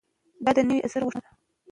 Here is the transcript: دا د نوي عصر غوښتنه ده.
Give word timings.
دا 0.45 0.51
د 0.55 0.59
نوي 0.67 0.79
عصر 0.85 1.01
غوښتنه 1.05 1.23
ده. 1.29 1.31